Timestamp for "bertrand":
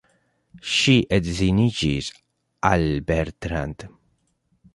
3.13-3.87